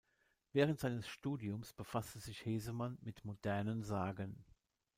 [0.51, 4.43] Während seines Studiums befasste sich Hesemann mit modernen Sagen.